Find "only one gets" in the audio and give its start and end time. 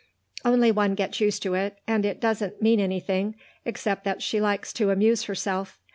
0.43-1.19